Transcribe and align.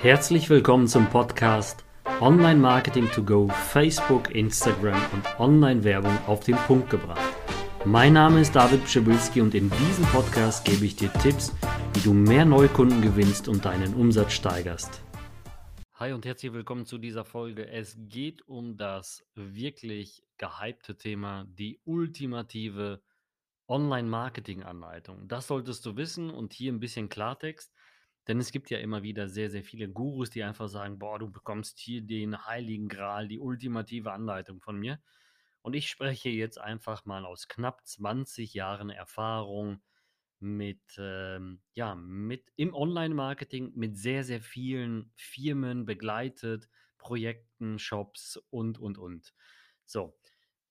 Herzlich 0.00 0.48
willkommen 0.48 0.86
zum 0.86 1.10
Podcast 1.10 1.84
Online 2.20 2.60
Marketing 2.60 3.10
to 3.10 3.20
Go, 3.20 3.48
Facebook, 3.48 4.32
Instagram 4.32 5.02
und 5.12 5.40
Online-Werbung 5.40 6.16
auf 6.28 6.44
den 6.44 6.54
Punkt 6.54 6.88
gebracht. 6.88 7.34
Mein 7.84 8.12
Name 8.12 8.40
ist 8.42 8.54
David 8.54 8.84
Pschibilski 8.84 9.40
und 9.40 9.56
in 9.56 9.68
diesem 9.68 10.04
Podcast 10.04 10.64
gebe 10.64 10.84
ich 10.84 10.94
dir 10.94 11.12
Tipps, 11.14 11.52
wie 11.94 12.00
du 12.00 12.14
mehr 12.14 12.44
Neukunden 12.44 13.02
gewinnst 13.02 13.48
und 13.48 13.64
deinen 13.64 13.92
Umsatz 13.94 14.34
steigerst. 14.34 15.02
Hi 15.94 16.12
und 16.12 16.24
herzlich 16.24 16.52
willkommen 16.52 16.86
zu 16.86 16.98
dieser 16.98 17.24
Folge. 17.24 17.66
Es 17.66 17.96
geht 17.98 18.46
um 18.46 18.76
das 18.76 19.26
wirklich 19.34 20.22
gehypte 20.36 20.96
Thema, 20.96 21.44
die 21.48 21.80
ultimative 21.84 23.02
Online-Marketing-Anleitung. 23.66 25.26
Das 25.26 25.48
solltest 25.48 25.84
du 25.84 25.96
wissen 25.96 26.30
und 26.30 26.52
hier 26.52 26.72
ein 26.72 26.78
bisschen 26.78 27.08
Klartext. 27.08 27.72
Denn 28.28 28.38
es 28.38 28.52
gibt 28.52 28.68
ja 28.68 28.78
immer 28.78 29.02
wieder 29.02 29.28
sehr, 29.28 29.50
sehr 29.50 29.64
viele 29.64 29.88
Gurus, 29.88 30.28
die 30.28 30.44
einfach 30.44 30.68
sagen, 30.68 30.98
boah, 30.98 31.18
du 31.18 31.30
bekommst 31.30 31.78
hier 31.78 32.02
den 32.02 32.46
heiligen 32.46 32.88
Gral, 32.88 33.26
die 33.26 33.40
ultimative 33.40 34.12
Anleitung 34.12 34.60
von 34.60 34.78
mir. 34.78 35.00
Und 35.62 35.74
ich 35.74 35.88
spreche 35.88 36.28
jetzt 36.28 36.60
einfach 36.60 37.06
mal 37.06 37.24
aus 37.24 37.48
knapp 37.48 37.86
20 37.86 38.52
Jahren 38.54 38.90
Erfahrung 38.90 39.82
mit, 40.40 40.82
ähm, 40.98 41.62
ja, 41.74 41.94
mit 41.94 42.52
im 42.56 42.74
Online-Marketing, 42.74 43.72
mit 43.74 43.96
sehr, 43.96 44.24
sehr 44.24 44.40
vielen 44.40 45.10
Firmen 45.16 45.84
begleitet, 45.84 46.68
Projekten, 46.98 47.78
Shops 47.78 48.36
und, 48.50 48.78
und, 48.78 48.98
und. 48.98 49.34
So, 49.86 50.16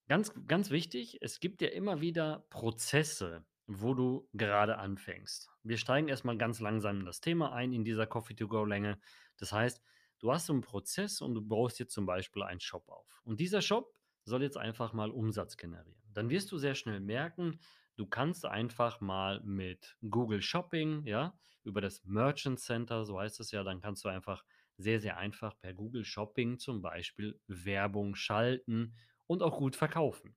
ganz, 0.06 0.32
ganz 0.46 0.70
wichtig, 0.70 1.18
es 1.20 1.40
gibt 1.40 1.60
ja 1.60 1.68
immer 1.68 2.00
wieder 2.00 2.46
Prozesse, 2.50 3.44
wo 3.68 3.92
du 3.92 4.28
gerade 4.32 4.78
anfängst. 4.78 5.50
Wir 5.62 5.76
steigen 5.76 6.08
erstmal 6.08 6.38
ganz 6.38 6.58
langsam 6.58 7.00
in 7.00 7.06
das 7.06 7.20
Thema 7.20 7.52
ein, 7.52 7.72
in 7.74 7.84
dieser 7.84 8.06
Coffee-to-Go-Länge. 8.06 8.98
Das 9.36 9.52
heißt, 9.52 9.82
du 10.20 10.32
hast 10.32 10.46
so 10.46 10.54
einen 10.54 10.62
Prozess 10.62 11.20
und 11.20 11.34
du 11.34 11.42
baust 11.42 11.78
jetzt 11.78 11.92
zum 11.92 12.06
Beispiel 12.06 12.42
einen 12.42 12.60
Shop 12.60 12.88
auf. 12.88 13.20
Und 13.24 13.40
dieser 13.40 13.60
Shop 13.60 13.94
soll 14.24 14.42
jetzt 14.42 14.56
einfach 14.56 14.94
mal 14.94 15.10
Umsatz 15.10 15.58
generieren. 15.58 16.02
Dann 16.14 16.30
wirst 16.30 16.50
du 16.50 16.56
sehr 16.56 16.74
schnell 16.74 17.00
merken, 17.00 17.60
du 17.96 18.06
kannst 18.06 18.46
einfach 18.46 19.00
mal 19.02 19.40
mit 19.42 19.96
Google 20.08 20.40
Shopping, 20.40 21.04
ja, 21.04 21.38
über 21.62 21.82
das 21.82 22.02
Merchant 22.04 22.58
Center, 22.58 23.04
so 23.04 23.20
heißt 23.20 23.38
es 23.40 23.50
ja, 23.50 23.62
dann 23.62 23.82
kannst 23.82 24.02
du 24.04 24.08
einfach 24.08 24.44
sehr, 24.78 25.00
sehr 25.00 25.18
einfach 25.18 25.58
per 25.60 25.74
Google 25.74 26.04
Shopping 26.04 26.58
zum 26.58 26.80
Beispiel 26.80 27.38
Werbung 27.48 28.14
schalten 28.14 28.94
und 29.26 29.42
auch 29.42 29.58
gut 29.58 29.76
verkaufen. 29.76 30.36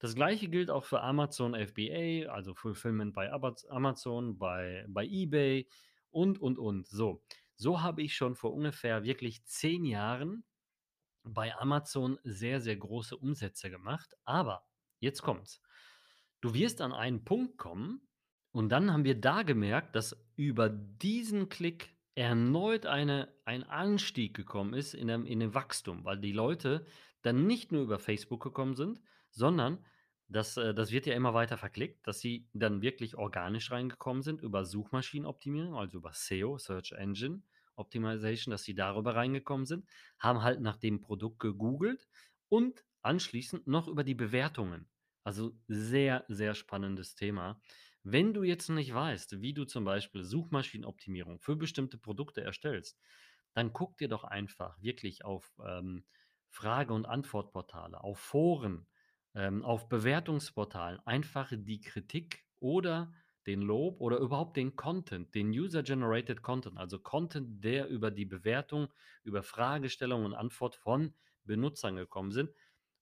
Das 0.00 0.14
gleiche 0.14 0.48
gilt 0.48 0.70
auch 0.70 0.84
für 0.84 1.02
Amazon 1.02 1.54
FBA, 1.54 2.30
also 2.32 2.54
Fulfillment 2.54 3.12
bei 3.12 3.30
Amazon, 3.30 4.38
bei, 4.38 4.86
bei 4.88 5.04
eBay 5.06 5.68
und, 6.10 6.40
und, 6.40 6.58
und. 6.58 6.88
So, 6.88 7.22
so 7.54 7.82
habe 7.82 8.02
ich 8.02 8.16
schon 8.16 8.34
vor 8.34 8.54
ungefähr 8.54 9.04
wirklich 9.04 9.44
zehn 9.44 9.84
Jahren 9.84 10.42
bei 11.22 11.54
Amazon 11.54 12.18
sehr, 12.24 12.62
sehr 12.62 12.76
große 12.76 13.14
Umsätze 13.14 13.68
gemacht. 13.68 14.14
Aber 14.24 14.66
jetzt 15.00 15.20
kommt's. 15.20 15.60
Du 16.40 16.54
wirst 16.54 16.80
an 16.80 16.94
einen 16.94 17.22
Punkt 17.24 17.58
kommen 17.58 18.00
und 18.52 18.70
dann 18.70 18.90
haben 18.90 19.04
wir 19.04 19.20
da 19.20 19.42
gemerkt, 19.42 19.94
dass 19.94 20.18
über 20.34 20.70
diesen 20.70 21.50
Klick 21.50 21.94
erneut 22.14 22.86
eine, 22.86 23.28
ein 23.44 23.64
Anstieg 23.64 24.34
gekommen 24.34 24.72
ist 24.72 24.94
in 24.94 25.08
dem, 25.08 25.26
in 25.26 25.40
dem 25.40 25.52
Wachstum, 25.52 26.06
weil 26.06 26.18
die 26.18 26.32
Leute 26.32 26.86
dann 27.20 27.46
nicht 27.46 27.70
nur 27.70 27.82
über 27.82 27.98
Facebook 27.98 28.42
gekommen 28.42 28.74
sind, 28.74 29.02
sondern 29.30 29.84
das, 30.30 30.56
äh, 30.56 30.74
das 30.74 30.92
wird 30.92 31.06
ja 31.06 31.14
immer 31.14 31.34
weiter 31.34 31.58
verklickt, 31.58 32.06
dass 32.06 32.20
sie 32.20 32.48
dann 32.52 32.82
wirklich 32.82 33.16
organisch 33.16 33.70
reingekommen 33.70 34.22
sind 34.22 34.40
über 34.42 34.64
Suchmaschinenoptimierung, 34.64 35.76
also 35.76 35.98
über 35.98 36.12
SEO, 36.12 36.58
Search 36.58 36.92
Engine 36.92 37.42
Optimization, 37.80 38.52
dass 38.52 38.62
sie 38.62 38.74
darüber 38.74 39.16
reingekommen 39.16 39.66
sind, 39.66 39.88
haben 40.18 40.42
halt 40.42 40.60
nach 40.60 40.76
dem 40.76 41.00
Produkt 41.00 41.40
gegoogelt 41.40 42.08
und 42.48 42.84
anschließend 43.02 43.66
noch 43.66 43.88
über 43.88 44.04
die 44.04 44.14
Bewertungen. 44.14 44.88
Also 45.24 45.56
sehr, 45.66 46.24
sehr 46.28 46.54
spannendes 46.54 47.14
Thema. 47.14 47.60
Wenn 48.02 48.32
du 48.32 48.42
jetzt 48.42 48.68
nicht 48.68 48.94
weißt, 48.94 49.40
wie 49.40 49.52
du 49.54 49.64
zum 49.64 49.84
Beispiel 49.84 50.22
Suchmaschinenoptimierung 50.22 51.40
für 51.40 51.56
bestimmte 51.56 51.98
Produkte 51.98 52.42
erstellst, 52.42 52.98
dann 53.52 53.72
guck 53.72 53.96
dir 53.98 54.08
doch 54.08 54.24
einfach 54.24 54.80
wirklich 54.80 55.24
auf 55.24 55.58
ähm, 55.66 56.04
Frage- 56.48 56.94
und 56.94 57.06
Antwortportale, 57.06 58.02
auf 58.02 58.18
Foren, 58.18 58.86
ähm, 59.34 59.64
auf 59.64 59.88
Bewertungsportalen 59.88 61.00
einfach 61.06 61.52
die 61.54 61.80
Kritik 61.80 62.44
oder 62.58 63.12
den 63.46 63.62
Lob 63.62 64.00
oder 64.00 64.18
überhaupt 64.18 64.56
den 64.56 64.76
Content, 64.76 65.34
den 65.34 65.50
User-Generated 65.50 66.42
Content, 66.42 66.76
also 66.78 66.98
Content, 66.98 67.64
der 67.64 67.88
über 67.88 68.10
die 68.10 68.26
Bewertung, 68.26 68.88
über 69.22 69.42
Fragestellung 69.42 70.24
und 70.24 70.34
Antwort 70.34 70.76
von 70.76 71.14
Benutzern 71.44 71.96
gekommen 71.96 72.32
sind. 72.32 72.50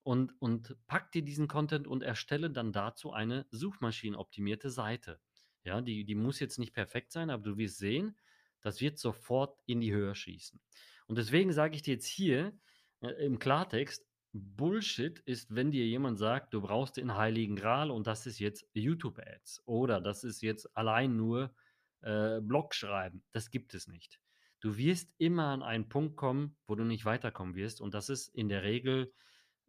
Und, 0.04 0.40
und 0.40 0.76
pack 0.86 1.12
dir 1.12 1.22
diesen 1.22 1.48
Content 1.48 1.86
und 1.86 2.02
erstelle 2.02 2.50
dann 2.50 2.72
dazu 2.72 3.12
eine 3.12 3.46
suchmaschinenoptimierte 3.50 4.70
Seite. 4.70 5.20
Ja, 5.64 5.82
die, 5.82 6.04
die 6.04 6.14
muss 6.14 6.40
jetzt 6.40 6.58
nicht 6.58 6.72
perfekt 6.72 7.12
sein, 7.12 7.30
aber 7.30 7.42
du 7.42 7.58
wirst 7.58 7.78
sehen, 7.78 8.16
das 8.62 8.80
wird 8.80 8.98
sofort 8.98 9.58
in 9.66 9.80
die 9.80 9.92
Höhe 9.92 10.14
schießen. 10.14 10.60
Und 11.08 11.18
deswegen 11.18 11.52
sage 11.52 11.74
ich 11.74 11.82
dir 11.82 11.94
jetzt 11.94 12.06
hier 12.06 12.58
äh, 13.00 13.10
im 13.24 13.38
Klartext, 13.38 14.07
Bullshit 14.32 15.20
ist, 15.20 15.54
wenn 15.54 15.70
dir 15.70 15.86
jemand 15.86 16.18
sagt, 16.18 16.52
du 16.52 16.60
brauchst 16.60 16.96
den 16.96 17.16
Heiligen 17.16 17.56
Gral 17.56 17.90
und 17.90 18.06
das 18.06 18.26
ist 18.26 18.38
jetzt 18.38 18.66
YouTube-Ads 18.74 19.62
oder 19.66 20.00
das 20.00 20.24
ist 20.24 20.42
jetzt 20.42 20.76
allein 20.76 21.16
nur 21.16 21.54
äh, 22.02 22.40
Blog 22.40 22.74
schreiben. 22.74 23.22
Das 23.32 23.50
gibt 23.50 23.74
es 23.74 23.88
nicht. 23.88 24.20
Du 24.60 24.76
wirst 24.76 25.12
immer 25.18 25.46
an 25.46 25.62
einen 25.62 25.88
Punkt 25.88 26.16
kommen, 26.16 26.56
wo 26.66 26.74
du 26.74 26.84
nicht 26.84 27.04
weiterkommen 27.04 27.54
wirst 27.54 27.80
und 27.80 27.94
das 27.94 28.08
ist 28.08 28.28
in 28.28 28.48
der 28.48 28.62
Regel 28.64 29.12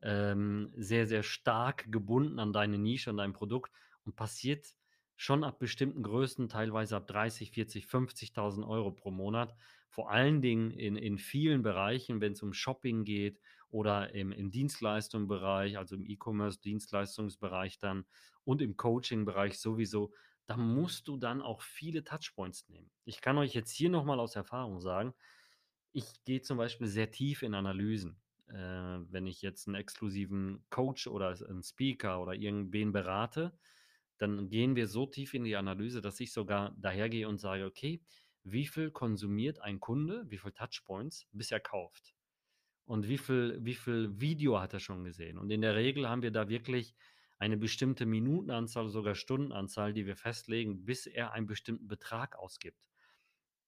ähm, 0.02 0.72
sehr, 0.76 1.08
sehr 1.08 1.24
stark 1.24 1.92
gebunden 1.92 2.40
an 2.40 2.54
deine 2.54 2.78
Nische, 2.78 3.10
an 3.12 3.18
dein 3.18 3.34
Produkt 3.34 3.72
und 4.04 4.16
passiert 4.16 4.66
schon 5.16 5.44
ab 5.44 5.60
bestimmten 5.60 6.02
Größen, 6.02 6.48
teilweise 6.48 6.96
ab 6.96 7.08
30, 7.08 7.52
40, 7.52 7.86
50.000 7.86 8.68
Euro 8.68 8.92
pro 8.92 9.12
Monat. 9.12 9.54
Vor 9.90 10.12
allen 10.12 10.42
Dingen 10.42 10.72
in, 10.72 10.96
in 10.96 11.18
vielen 11.18 11.62
Bereichen, 11.62 12.22
wenn 12.22 12.32
es 12.32 12.42
um 12.42 12.54
Shopping 12.54 13.04
geht 13.04 13.40
oder 13.70 14.14
im, 14.14 14.32
im 14.32 14.52
Dienstleistungsbereich, 14.52 15.78
also 15.78 15.96
im 15.96 16.06
E-Commerce-Dienstleistungsbereich 16.06 17.80
dann 17.80 18.06
und 18.44 18.62
im 18.62 18.78
Coaching-Bereich 18.78 19.60
sowieso, 19.60 20.14
da 20.48 20.58
musst 20.58 21.08
du 21.08 21.18
dann 21.18 21.42
auch 21.42 21.62
viele 21.62 22.04
Touchpoints 22.04 22.68
nehmen. 22.70 22.90
Ich 23.06 23.22
kann 23.22 23.38
euch 23.38 23.54
jetzt 23.54 23.72
hier 23.72 23.90
nochmal 23.90 24.20
aus 24.20 24.36
Erfahrung 24.36 24.80
sagen, 24.80 25.14
ich 25.92 26.06
gehe 26.24 26.42
zum 26.42 26.58
Beispiel 26.58 26.88
sehr 26.88 27.12
tief 27.12 27.44
in 27.44 27.54
Analysen. 27.54 28.20
Äh, 28.48 28.54
wenn 28.54 29.28
ich 29.28 29.42
jetzt 29.42 29.68
einen 29.68 29.76
exklusiven 29.76 30.64
Coach 30.70 31.08
oder 31.08 31.36
einen 31.48 31.64
Speaker 31.64 32.22
oder 32.22 32.34
irgendwen 32.34 32.92
berate, 32.92 33.54
dann 34.18 34.50
gehen 34.50 34.76
wir 34.76 34.88
so 34.88 35.06
tief 35.06 35.34
in 35.34 35.44
die 35.44 35.56
Analyse, 35.56 36.02
dass 36.02 36.20
ich 36.20 36.34
sogar 36.34 36.76
dahergehe 36.78 37.28
und 37.28 37.38
sage, 37.38 37.66
okay, 37.66 38.02
wie 38.44 38.68
viel 38.68 38.92
konsumiert 38.92 39.60
ein 39.62 39.80
Kunde, 39.80 40.26
wie 40.30 40.38
viel 40.38 40.52
Touchpoints, 40.52 41.28
bis 41.32 41.52
er 41.52 41.60
kauft? 41.60 42.16
Und 42.90 43.08
wie 43.08 43.20
viel, 43.20 43.60
wie 43.62 43.76
viel 43.76 44.20
Video 44.20 44.60
hat 44.60 44.74
er 44.74 44.80
schon 44.80 45.04
gesehen? 45.04 45.38
Und 45.38 45.52
in 45.52 45.62
der 45.62 45.76
Regel 45.76 46.10
haben 46.10 46.24
wir 46.24 46.32
da 46.32 46.50
wirklich 46.50 46.96
eine 47.38 47.56
bestimmte 47.56 48.08
Minutenanzahl, 48.08 48.90
sogar 48.90 49.14
Stundenanzahl, 49.14 49.94
die 49.94 50.08
wir 50.08 50.16
festlegen, 50.16 50.86
bis 50.86 51.06
er 51.06 51.32
einen 51.32 51.46
bestimmten 51.46 51.88
Betrag 51.88 52.36
ausgibt. 52.36 52.90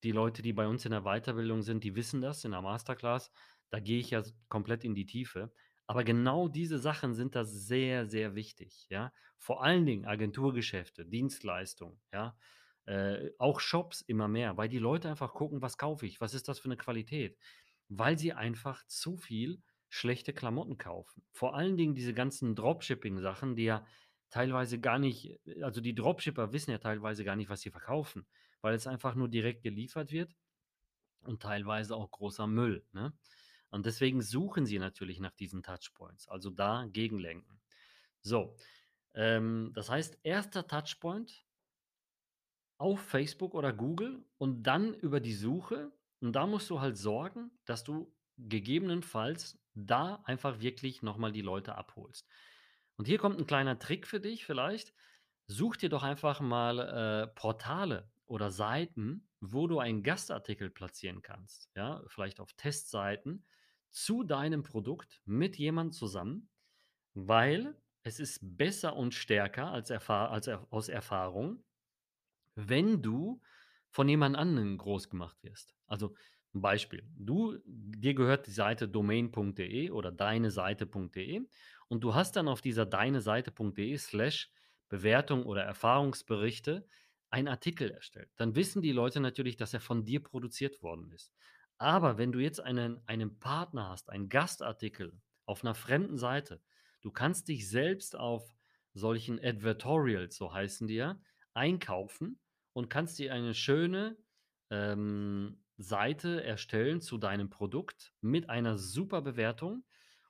Die 0.02 0.12
Leute, 0.12 0.42
die 0.42 0.54
bei 0.54 0.66
uns 0.66 0.86
in 0.86 0.92
der 0.92 1.04
Weiterbildung 1.04 1.62
sind, 1.62 1.84
die 1.84 1.96
wissen 1.96 2.20
das 2.20 2.44
in 2.46 2.52
der 2.52 2.64
Masterclass. 2.64 3.32
Da 3.70 3.80
gehe 3.80 4.00
ich 4.00 4.09
ja 4.09 4.24
komplett 4.50 4.84
in 4.84 4.96
die 4.96 5.06
Tiefe. 5.06 5.53
Aber 5.86 6.03
genau 6.03 6.48
diese 6.48 6.80
Sachen 6.80 7.14
sind 7.14 7.36
da 7.36 7.46
sehr, 7.46 8.08
sehr 8.08 8.34
wichtig, 8.34 8.88
ja. 8.90 9.14
Vor 9.38 9.64
allen 9.64 9.86
Dingen 9.86 10.06
Agenturgeschäfte, 10.06 11.06
Dienstleistungen, 11.06 12.02
ja. 12.12 12.36
Äh, 12.86 13.30
auch 13.38 13.59
Shops 13.59 14.02
immer 14.02 14.28
mehr, 14.28 14.58
weil 14.58 14.68
die 14.68 14.80
Leute 14.80 15.09
einfach 15.09 15.36
gucken, 15.36 15.62
was 15.62 15.78
kaufe 15.78 16.08
ich, 16.08 16.20
was 16.20 16.34
ist 16.34 16.48
das 16.48 16.58
für 16.58 16.70
eine 16.70 16.78
Qualität, 16.78 17.38
weil 17.93 18.17
sie 18.17 18.32
einfach 18.34 18.85
zu 18.88 19.17
viel 19.17 19.61
schlechte 19.90 20.32
Klamotten 20.32 20.78
kaufen. 20.78 21.23
Vor 21.32 21.55
allen 21.55 21.76
Dingen 21.76 21.93
diese 21.93 22.14
ganzen 22.14 22.55
Dropshipping-Sachen, 22.55 23.58
die 23.58 23.66
ja 23.66 23.85
teilweise 24.29 24.79
gar 24.79 24.97
nicht, 24.97 25.40
also 25.61 25.82
die 25.82 25.93
Dropshipper 25.93 26.53
wissen 26.53 26.72
ja 26.72 26.78
teilweise 26.78 27.26
gar 27.26 27.35
nicht, 27.35 27.49
was 27.49 27.59
sie 27.61 27.70
verkaufen, 27.70 28.26
weil 28.61 28.76
es 28.76 28.88
einfach 28.88 29.16
nur 29.16 29.28
direkt 29.28 29.61
geliefert 29.61 30.14
wird 30.14 30.34
und 31.23 31.41
teilweise 31.41 31.96
auch 31.97 32.09
großer 32.09 32.47
Müll. 32.47 32.85
Ne? 32.93 33.14
Und 33.70 33.85
deswegen 33.85 34.22
suchen 34.22 34.66
sie 34.66 34.79
natürlich 34.79 35.20
nach 35.20 35.34
diesen 35.34 35.61
Touchpoints, 35.61 36.29
also 36.29 36.49
da 36.49 36.85
gegenlenken. 36.85 37.59
So, 38.22 38.55
ähm, 39.16 39.72
das 39.73 39.90
heißt, 39.90 40.17
erster 40.23 40.66
Touchpoint 40.66 41.46
auf 42.78 43.02
Facebook 43.02 43.53
oder 43.53 43.73
Google 43.73 44.23
und 44.37 44.64
dann 44.64 44.94
über 44.94 45.20
die 45.20 45.34
Suche. 45.34 45.91
Und 46.22 46.34
da 46.34 46.47
musst 46.47 46.70
du 46.70 46.79
halt 46.79 46.97
sorgen, 46.97 47.52
dass 47.66 47.84
du 47.84 48.14
gegebenenfalls 48.38 49.59
da 49.73 50.22
einfach 50.26 50.59
wirklich 50.59 51.02
nochmal 51.02 51.32
die 51.32 51.41
Leute 51.41 51.76
abholst. 51.76 52.28
Und 52.97 53.06
hier 53.06 53.18
kommt 53.18 53.40
ein 53.40 53.47
kleiner 53.47 53.79
Trick 53.79 54.08
für 54.08 54.20
dich 54.20 54.46
vielleicht. 54.46 54.94
Such 55.47 55.78
dir 55.78 55.90
doch 55.90 56.03
einfach 56.03 56.40
mal 56.40 56.79
äh, 56.79 57.28
Portale 57.28 58.12
oder 58.26 58.52
Seiten, 58.52 59.28
wo 59.41 59.68
du 59.68 59.79
einen 59.79 60.03
Gastartikel 60.03 60.70
platzieren 60.70 61.22
kannst, 61.22 61.70
ja, 61.76 62.03
vielleicht 62.08 62.40
auf 62.40 62.53
Testseiten 62.53 63.46
zu 63.90 64.23
deinem 64.23 64.64
Produkt 64.64 65.22
mit 65.26 65.58
jemand 65.58 65.94
zusammen, 65.94 66.50
weil 67.14 67.76
es 68.03 68.20
ist 68.20 68.40
besser 68.41 68.96
und 68.96 69.14
stärker 69.14 69.72
als, 69.72 69.90
erfahr 69.90 70.32
als 70.32 70.47
er 70.47 70.66
aus 70.72 70.88
Erfahrung, 70.88 71.64
wenn 72.56 73.02
du 73.02 73.41
von 73.90 74.08
jemand 74.08 74.38
anderem 74.38 74.78
groß 74.78 75.09
gemacht 75.09 75.44
wirst. 75.44 75.76
Also 75.91 76.16
ein 76.53 76.61
Beispiel. 76.61 77.03
Du, 77.17 77.58
dir 77.66 78.14
gehört 78.14 78.47
die 78.47 78.52
Seite 78.52 78.88
domain.de 78.88 79.90
oder 79.91 80.11
deine 80.11 80.52
Seite.de 80.52 81.41
und 81.88 82.03
du 82.03 82.16
hast 82.16 82.35
dann 82.35 82.47
auf 82.47 82.61
dieser 82.61 82.85
deine 82.85 83.22
Seite.de 83.22 83.97
slash 83.97 84.49
Bewertung 84.90 85.46
oder 85.46 85.64
Erfahrungsberichte 85.64 86.88
einen 87.29 87.47
Artikel 87.47 87.91
erstellt. 87.91 88.29
Dann 88.38 88.55
wissen 88.55 88.82
die 88.82 88.91
Leute 88.91 89.20
natürlich, 89.20 89.55
dass 89.58 89.73
er 89.73 89.79
von 89.79 90.03
dir 90.03 90.22
produziert 90.22 90.82
worden 90.82 91.11
ist. 91.11 91.34
Aber 91.78 92.17
wenn 92.17 92.32
du 92.32 92.40
jetzt 92.40 92.59
einen, 92.59 93.02
einen 93.08 93.40
Partner 93.40 93.90
hast, 93.90 94.09
einen 94.09 94.29
Gastartikel 94.29 95.22
auf 95.46 95.64
einer 95.64 95.76
fremden 95.76 96.17
Seite, 96.17 96.61
du 97.02 97.11
kannst 97.11 97.47
dich 97.47 97.70
selbst 97.70 98.16
auf 98.16 98.55
solchen 98.94 99.40
Advertorials, 99.44 100.35
so 100.35 100.53
heißen 100.53 100.87
die 100.87 100.96
ja, 100.96 101.22
einkaufen 101.53 102.40
und 102.73 102.90
kannst 102.90 103.17
dir 103.20 103.34
eine 103.34 103.53
schöne 103.53 104.17
ähm, 104.70 105.60
Seite 105.82 106.44
erstellen 106.44 107.02
zu 107.02 107.18
deinem 107.18 107.50
Produkt 107.50 108.14
mit 108.22 108.50
einer 108.50 108.78
super 108.78 109.22
Bewertung 109.22 109.84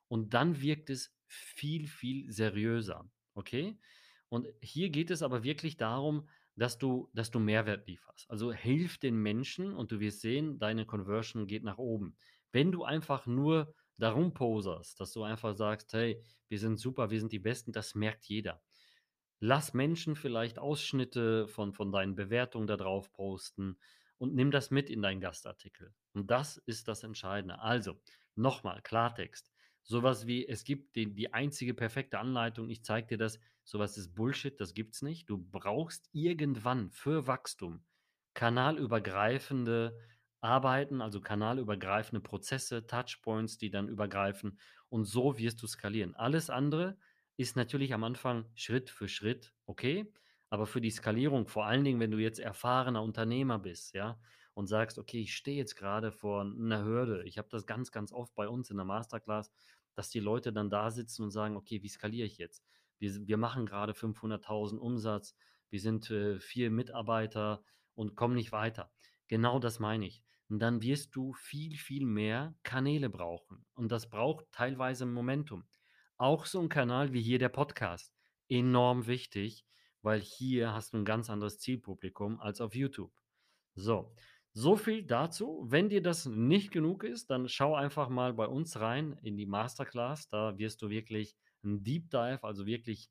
und 0.08 0.34
dann 0.34 0.62
wirkt 0.62 0.90
es 0.90 1.16
viel, 1.28 1.88
viel 1.88 2.32
seriöser. 2.32 3.10
Okay? 3.34 3.78
Und 4.30 4.48
hier 4.62 4.90
geht 4.90 5.12
es 5.12 5.22
aber 5.22 5.44
wirklich 5.44 5.78
darum, 5.78 6.28
dass 6.56 6.78
du, 6.78 7.10
dass 7.14 7.32
du 7.32 7.40
Mehrwert 7.40 7.88
lieferst. 7.88 8.30
Also 8.30 8.52
hilf 8.52 8.98
den 8.98 9.16
Menschen 9.16 9.74
und 9.74 9.92
du 9.92 10.00
wirst 10.00 10.22
sehen, 10.22 10.60
deine 10.60 10.86
Conversion 10.86 11.48
geht 11.48 11.64
nach 11.64 11.78
oben. 11.78 12.16
Wenn 12.52 12.72
du 12.72 12.84
einfach 12.84 13.26
nur 13.26 13.74
darum 13.98 14.34
poserst, 14.34 15.00
dass 15.00 15.14
du 15.14 15.24
einfach 15.24 15.56
sagst, 15.56 15.94
hey, 15.94 16.22
wir 16.50 16.60
sind 16.60 16.80
super, 16.80 17.10
wir 17.10 17.20
sind 17.20 17.32
die 17.32 17.40
Besten, 17.40 17.72
das 17.72 17.96
merkt 17.96 18.26
jeder. 18.26 18.62
Lass 19.40 19.74
Menschen 19.74 20.16
vielleicht 20.16 20.60
Ausschnitte 20.60 21.48
von, 21.48 21.74
von 21.74 21.92
deinen 21.92 22.16
Bewertungen 22.16 22.68
da 22.68 22.78
drauf 22.78 23.12
posten 23.12 23.78
und 24.22 24.36
nimm 24.36 24.52
das 24.52 24.70
mit 24.70 24.92
in 24.92 25.02
deinen 25.02 25.20
Gastartikel. 25.20 25.96
Und 26.14 26.30
das 26.30 26.58
ist 26.58 26.88
das 26.88 27.02
Entscheidende. 27.02 27.58
Also, 27.58 28.00
nochmal, 28.36 28.80
Klartext. 28.84 29.52
Sowas 29.82 30.28
wie, 30.28 30.48
es 30.48 30.64
gibt 30.64 30.96
die, 30.96 31.12
die 31.12 31.34
einzige 31.34 31.74
perfekte 31.74 32.20
Anleitung, 32.20 32.70
ich 32.70 32.84
zeige 32.84 33.08
dir 33.08 33.18
das, 33.18 33.40
sowas 33.64 33.98
ist 33.98 34.14
Bullshit, 34.14 34.62
das 34.62 34.76
gibt 34.76 34.94
es 34.94 35.02
nicht. 35.02 35.28
Du 35.28 35.40
brauchst 35.40 36.08
irgendwann 36.12 36.92
für 36.92 37.26
Wachstum 37.26 37.84
kanalübergreifende 38.36 39.98
Arbeiten, 40.40 41.02
also 41.02 41.20
kanalübergreifende 41.20 42.22
Prozesse, 42.22 42.86
Touchpoints, 42.86 43.58
die 43.58 43.72
dann 43.72 43.90
übergreifen 43.90 44.60
und 44.90 45.06
so 45.06 45.40
wirst 45.40 45.64
du 45.64 45.68
skalieren. 45.68 46.14
Alles 46.14 46.52
andere 46.52 46.96
ist 47.38 47.56
natürlich 47.56 47.92
am 47.96 48.04
Anfang 48.04 48.46
Schritt 48.54 48.92
für 48.92 49.08
Schritt 49.08 49.52
okay, 49.66 50.14
aber 50.52 50.68
für 50.68 50.82
die 50.82 50.92
Skalierung, 50.92 51.48
vor 51.48 51.66
allen 51.66 51.86
Dingen, 51.86 52.02
wenn 52.02 52.12
du 52.12 52.18
jetzt 52.18 52.38
erfahrener 52.38 53.02
Unternehmer 53.02 53.58
bist, 53.58 53.96
ja, 53.96 54.20
und 54.54 54.68
sagst, 54.68 55.00
okay, 55.00 55.22
ich 55.22 55.34
stehe 55.34 55.56
jetzt 55.56 55.78
gerade 55.78 56.12
vor 56.12 56.42
einer 56.42 56.84
Hürde. 56.84 57.24
Ich 57.26 57.38
habe 57.38 57.48
das 57.50 57.66
ganz, 57.66 57.90
ganz 57.90 58.12
oft 58.12 58.36
bei 58.36 58.50
uns 58.50 58.70
in 58.70 58.76
der 58.76 58.86
Masterclass, 58.86 59.50
dass 59.96 60.10
die 60.10 60.20
Leute 60.20 60.52
dann 60.52 60.70
da 60.70 60.92
sitzen 60.92 61.24
und 61.24 61.32
sagen, 61.32 61.56
okay, 61.56 61.82
wie 61.82 61.88
skaliere 61.88 62.28
ich 62.28 62.38
jetzt? 62.38 62.66
Wir, 63.00 63.26
wir 63.26 63.38
machen 63.38 63.66
gerade 63.66 63.94
500.000 63.94 64.78
Umsatz, 64.78 65.36
wir 65.70 65.80
sind 65.80 66.12
äh, 66.12 66.38
vier 66.42 66.70
Mitarbeiter 66.70 67.64
und 67.96 68.18
kommen 68.18 68.36
nicht 68.36 68.52
weiter. 68.52 68.92
Genau 69.30 69.58
das 69.58 69.80
meine 69.80 70.06
ich. 70.06 70.22
Und 70.50 70.60
dann 70.60 70.82
wirst 70.82 71.16
du 71.16 71.32
viel, 71.32 71.78
viel 71.78 72.06
mehr 72.06 72.54
Kanäle 72.64 73.10
brauchen. 73.10 73.66
Und 73.74 73.90
das 73.90 74.10
braucht 74.10 74.52
teilweise 74.52 75.06
Momentum. 75.06 75.64
Auch 76.18 76.46
so 76.46 76.60
ein 76.60 76.68
Kanal 76.68 77.14
wie 77.14 77.22
hier 77.22 77.40
der 77.40 77.48
Podcast. 77.48 78.14
Enorm 78.50 79.08
wichtig, 79.08 79.66
weil 80.02 80.20
hier 80.20 80.74
hast 80.74 80.94
du 80.94 80.98
ein 80.98 81.06
ganz 81.06 81.30
anderes 81.30 81.60
Zielpublikum 81.60 82.40
als 82.40 82.62
auf 82.62 82.76
YouTube. 82.76 83.14
So, 83.76 84.14
so 84.54 84.76
viel 84.76 85.04
dazu. 85.04 85.66
Wenn 85.68 85.90
dir 85.90 86.02
das 86.02 86.26
nicht 86.26 86.72
genug 86.72 87.04
ist, 87.04 87.30
dann 87.30 87.48
schau 87.48 87.76
einfach 87.76 88.10
mal 88.10 88.34
bei 88.34 88.48
uns 88.48 88.80
rein 88.80 89.18
in 89.22 89.38
die 89.38 89.46
Masterclass. 89.46 90.28
Da 90.30 90.58
wirst 90.58 90.82
du 90.82 90.90
wirklich 90.90 91.36
einen 91.64 91.84
Deep 91.84 92.10
Dive, 92.10 92.44
also 92.44 92.66
wirklich 92.66 93.10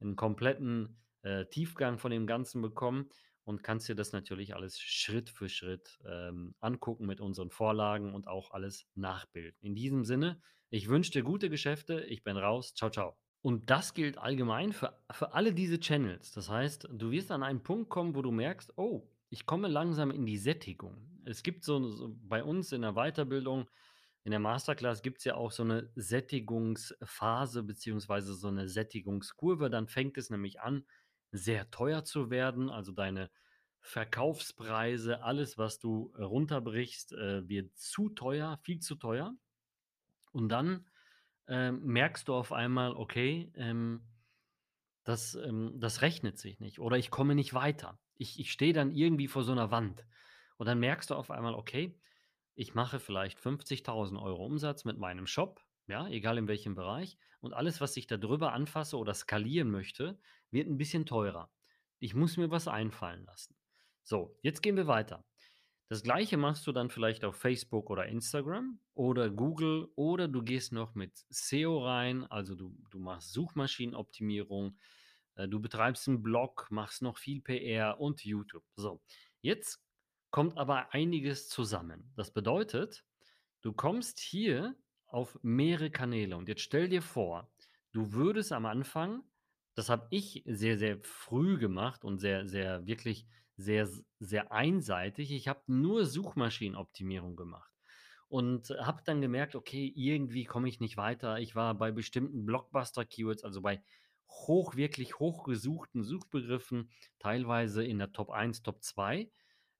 einen 0.00 0.16
kompletten 0.16 0.98
äh, 1.22 1.46
Tiefgang 1.46 1.98
von 1.98 2.10
dem 2.10 2.26
Ganzen 2.26 2.60
bekommen 2.60 3.08
und 3.44 3.62
kannst 3.62 3.88
dir 3.88 3.94
das 3.94 4.12
natürlich 4.12 4.54
alles 4.54 4.78
Schritt 4.78 5.30
für 5.30 5.48
Schritt 5.48 5.98
ähm, 6.06 6.54
angucken 6.60 7.06
mit 7.06 7.20
unseren 7.20 7.50
Vorlagen 7.50 8.14
und 8.14 8.28
auch 8.28 8.50
alles 8.52 8.86
nachbilden. 8.94 9.58
In 9.60 9.74
diesem 9.74 10.04
Sinne, 10.04 10.40
ich 10.70 10.88
wünsche 10.88 11.12
dir 11.12 11.22
gute 11.22 11.50
Geschäfte. 11.50 12.00
Ich 12.04 12.22
bin 12.22 12.36
raus. 12.36 12.74
Ciao, 12.74 12.90
ciao. 12.90 13.31
Und 13.42 13.70
das 13.70 13.92
gilt 13.92 14.18
allgemein 14.18 14.72
für, 14.72 14.96
für 15.10 15.34
alle 15.34 15.52
diese 15.52 15.80
Channels. 15.80 16.32
Das 16.32 16.48
heißt, 16.48 16.88
du 16.92 17.10
wirst 17.10 17.32
an 17.32 17.42
einen 17.42 17.62
Punkt 17.62 17.90
kommen, 17.90 18.14
wo 18.14 18.22
du 18.22 18.30
merkst, 18.30 18.72
oh, 18.76 19.08
ich 19.30 19.46
komme 19.46 19.66
langsam 19.66 20.12
in 20.12 20.24
die 20.24 20.38
Sättigung. 20.38 20.96
Es 21.24 21.42
gibt 21.42 21.64
so, 21.64 21.90
so 21.90 22.16
bei 22.22 22.44
uns 22.44 22.72
in 22.72 22.82
der 22.82 22.92
Weiterbildung, 22.92 23.66
in 24.24 24.30
der 24.30 24.38
Masterclass 24.38 25.02
gibt 25.02 25.18
es 25.18 25.24
ja 25.24 25.34
auch 25.34 25.50
so 25.50 25.64
eine 25.64 25.90
Sättigungsphase 25.96 27.64
beziehungsweise 27.64 28.34
so 28.34 28.46
eine 28.46 28.68
Sättigungskurve. 28.68 29.68
Dann 29.68 29.88
fängt 29.88 30.16
es 30.16 30.30
nämlich 30.30 30.60
an, 30.60 30.84
sehr 31.32 31.68
teuer 31.72 32.04
zu 32.04 32.30
werden. 32.30 32.70
Also 32.70 32.92
deine 32.92 33.30
Verkaufspreise, 33.80 35.24
alles, 35.24 35.58
was 35.58 35.80
du 35.80 36.12
runterbrichst, 36.16 37.14
äh, 37.14 37.48
wird 37.48 37.76
zu 37.76 38.10
teuer, 38.10 38.58
viel 38.62 38.78
zu 38.78 38.94
teuer. 38.94 39.34
Und 40.30 40.50
dann 40.50 40.86
ähm, 41.48 41.84
merkst 41.84 42.28
du 42.28 42.34
auf 42.34 42.52
einmal, 42.52 42.94
okay, 42.94 43.50
ähm, 43.56 44.02
das, 45.04 45.34
ähm, 45.34 45.74
das 45.80 46.02
rechnet 46.02 46.38
sich 46.38 46.60
nicht 46.60 46.78
oder 46.78 46.96
ich 46.96 47.10
komme 47.10 47.34
nicht 47.34 47.54
weiter. 47.54 47.98
Ich, 48.14 48.38
ich 48.38 48.52
stehe 48.52 48.72
dann 48.72 48.92
irgendwie 48.92 49.28
vor 49.28 49.42
so 49.42 49.52
einer 49.52 49.70
Wand. 49.70 50.06
Und 50.58 50.66
dann 50.66 50.78
merkst 50.78 51.10
du 51.10 51.14
auf 51.14 51.30
einmal, 51.30 51.54
okay, 51.54 51.98
ich 52.54 52.74
mache 52.74 53.00
vielleicht 53.00 53.38
50.000 53.38 54.22
Euro 54.22 54.44
Umsatz 54.44 54.84
mit 54.84 54.98
meinem 54.98 55.26
Shop, 55.26 55.60
ja, 55.88 56.06
egal 56.08 56.38
in 56.38 56.48
welchem 56.48 56.74
Bereich. 56.74 57.18
Und 57.40 57.54
alles, 57.54 57.80
was 57.80 57.96
ich 57.96 58.06
da 58.06 58.16
drüber 58.16 58.52
anfasse 58.52 58.96
oder 58.96 59.14
skalieren 59.14 59.70
möchte, 59.70 60.20
wird 60.50 60.68
ein 60.68 60.78
bisschen 60.78 61.06
teurer. 61.06 61.50
Ich 61.98 62.14
muss 62.14 62.36
mir 62.36 62.50
was 62.50 62.68
einfallen 62.68 63.24
lassen. 63.24 63.56
So, 64.04 64.36
jetzt 64.42 64.62
gehen 64.62 64.76
wir 64.76 64.86
weiter. 64.86 65.24
Das 65.92 66.02
gleiche 66.02 66.38
machst 66.38 66.66
du 66.66 66.72
dann 66.72 66.88
vielleicht 66.88 67.22
auf 67.22 67.36
Facebook 67.36 67.90
oder 67.90 68.06
Instagram 68.06 68.80
oder 68.94 69.28
Google 69.28 69.90
oder 69.94 70.26
du 70.26 70.42
gehst 70.42 70.72
noch 70.72 70.94
mit 70.94 71.26
SEO 71.28 71.84
rein, 71.84 72.24
also 72.30 72.54
du, 72.54 72.74
du 72.88 72.98
machst 72.98 73.34
Suchmaschinenoptimierung, 73.34 74.78
äh, 75.34 75.46
du 75.46 75.60
betreibst 75.60 76.08
einen 76.08 76.22
Blog, 76.22 76.68
machst 76.70 77.02
noch 77.02 77.18
viel 77.18 77.42
PR 77.42 78.00
und 78.00 78.24
YouTube. 78.24 78.64
So, 78.74 79.02
jetzt 79.42 79.84
kommt 80.30 80.56
aber 80.56 80.94
einiges 80.94 81.50
zusammen. 81.50 82.10
Das 82.16 82.30
bedeutet, 82.30 83.04
du 83.60 83.74
kommst 83.74 84.18
hier 84.18 84.74
auf 85.04 85.38
mehrere 85.42 85.90
Kanäle 85.90 86.38
und 86.38 86.48
jetzt 86.48 86.62
stell 86.62 86.88
dir 86.88 87.02
vor, 87.02 87.52
du 87.92 88.14
würdest 88.14 88.52
am 88.52 88.64
Anfang, 88.64 89.24
das 89.74 89.90
habe 89.90 90.06
ich 90.08 90.42
sehr, 90.46 90.78
sehr 90.78 91.00
früh 91.02 91.58
gemacht 91.58 92.02
und 92.02 92.16
sehr, 92.16 92.48
sehr 92.48 92.86
wirklich 92.86 93.26
sehr, 93.56 93.88
sehr 94.18 94.52
einseitig. 94.52 95.32
Ich 95.32 95.48
habe 95.48 95.60
nur 95.66 96.06
Suchmaschinenoptimierung 96.06 97.36
gemacht 97.36 97.72
und 98.28 98.70
habe 98.80 99.02
dann 99.04 99.20
gemerkt, 99.20 99.54
okay, 99.54 99.92
irgendwie 99.94 100.44
komme 100.44 100.68
ich 100.68 100.80
nicht 100.80 100.96
weiter. 100.96 101.38
Ich 101.38 101.54
war 101.54 101.74
bei 101.74 101.92
bestimmten 101.92 102.46
Blockbuster-Keywords, 102.46 103.44
also 103.44 103.60
bei 103.60 103.82
hoch, 104.28 104.74
wirklich 104.76 105.18
hochgesuchten 105.18 106.02
Suchbegriffen, 106.02 106.90
teilweise 107.18 107.84
in 107.84 107.98
der 107.98 108.12
Top 108.12 108.30
1, 108.30 108.62
Top 108.62 108.82
2, 108.82 109.30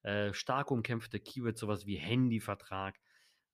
äh, 0.03 0.33
stark 0.35 0.71
umkämpfte 0.71 1.19
Keywords, 1.19 1.61
sowas 1.61 1.87
wie 1.87 1.97
Handyvertrag 1.97 2.99